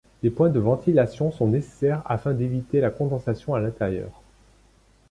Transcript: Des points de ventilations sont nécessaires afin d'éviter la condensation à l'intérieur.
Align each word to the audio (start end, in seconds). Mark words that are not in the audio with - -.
Des 0.23 0.31
points 0.31 0.49
de 0.49 0.59
ventilations 0.59 1.29
sont 1.31 1.45
nécessaires 1.47 2.01
afin 2.07 2.33
d'éviter 2.33 2.81
la 2.81 2.89
condensation 2.89 3.53
à 3.53 3.59
l'intérieur. 3.59 4.23